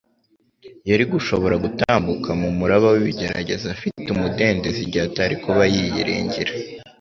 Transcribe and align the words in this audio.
Yari 0.89 1.03
gushobora 1.13 1.55
gutambuka 1.63 2.29
mu 2.41 2.49
muraba 2.57 2.87
w'ibigeragezo 2.93 3.65
afite 3.75 4.05
umudendezo 4.15 4.79
igihe 4.85 5.03
atari 5.09 5.35
kuba 5.43 5.63
yiyiringira, 5.73 6.51